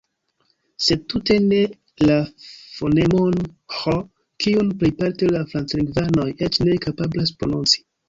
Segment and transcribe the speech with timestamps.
[0.85, 1.59] Sed tute ne
[2.11, 2.15] la
[2.79, 3.37] fonemon
[3.83, 3.95] Ĥ,
[4.47, 7.91] kiun plejparte la franclingvanoj eĉ ne kapablas prononci.